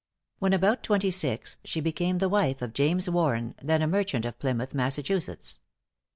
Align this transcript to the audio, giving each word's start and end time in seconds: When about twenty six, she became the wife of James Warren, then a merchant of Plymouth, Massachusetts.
When 0.39 0.51
about 0.51 0.81
twenty 0.81 1.11
six, 1.11 1.57
she 1.63 1.79
became 1.79 2.17
the 2.17 2.27
wife 2.27 2.63
of 2.63 2.73
James 2.73 3.07
Warren, 3.07 3.53
then 3.61 3.83
a 3.83 3.87
merchant 3.87 4.25
of 4.25 4.39
Plymouth, 4.39 4.73
Massachusetts. 4.73 5.59